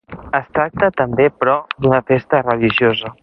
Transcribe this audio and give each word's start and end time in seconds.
Es 0.37 0.47
tracta 0.57 0.89
també, 1.01 1.27
però, 1.43 1.59
d'una 1.85 2.01
festa 2.09 2.41
religiosa. 2.49 3.19